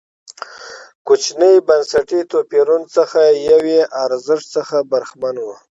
کوچنیو 1.07 1.65
بنسټي 1.67 2.19
توپیرونو 2.31 2.87
څخه 2.97 3.21
یو 3.49 3.61
یې 3.73 3.81
ارزښت 4.03 4.45
څخه 4.55 4.77
برخمن 4.91 5.35
و. 5.41 5.47